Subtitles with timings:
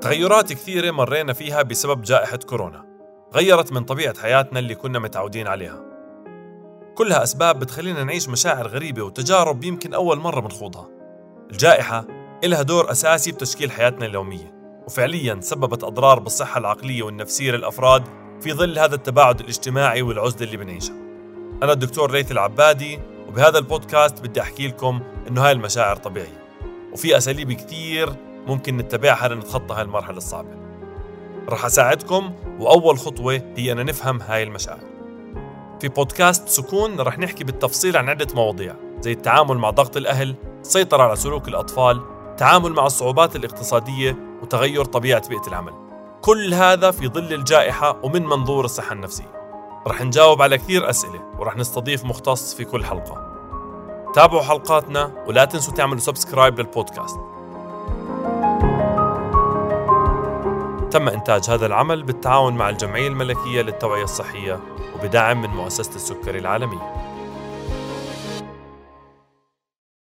[0.00, 2.84] تغيرات كثيرة مرينا فيها بسبب جائحة كورونا.
[3.34, 5.84] غيرت من طبيعة حياتنا اللي كنا متعودين عليها.
[6.94, 10.88] كلها أسباب بتخلينا نعيش مشاعر غريبة وتجارب يمكن أول مرة بنخوضها.
[11.50, 12.06] الجائحة
[12.44, 14.54] إلها دور أساسي بتشكيل حياتنا اليومية
[14.86, 18.04] وفعليا سببت أضرار بالصحة العقلية والنفسية للأفراد
[18.40, 20.96] في ظل هذا التباعد الاجتماعي والعزلة اللي بنعيشها.
[21.62, 26.48] أنا الدكتور ليث العبادي وبهذا البودكاست بدي أحكي لكم إنه هاي المشاعر طبيعية.
[26.92, 30.48] وفي أساليب كثير ممكن نتبعها لنتخطى هاي المرحلة الصعبة.
[31.48, 34.80] رح أساعدكم وأول خطوة هي أن نفهم هاي المشاعر.
[35.80, 41.02] في بودكاست سكون رح نحكي بالتفصيل عن عدة مواضيع زي التعامل مع ضغط الأهل السيطرة
[41.02, 45.72] على سلوك الأطفال التعامل مع الصعوبات الاقتصادية وتغير طبيعة بيئة العمل.
[46.22, 49.32] كل هذا في ظل الجائحة ومن منظور الصحة النفسية.
[49.86, 53.28] رح نجاوب على كثير أسئلة ورح نستضيف مختص في كل حلقة.
[54.14, 57.16] تابعوا حلقاتنا ولا تنسوا تعملوا subscribe للبودكاست.
[60.88, 64.60] تم إنتاج هذا العمل بالتعاون مع الجمعية الملكية للتوعية الصحية
[64.94, 67.17] وبدعم من مؤسسة السكري العالمية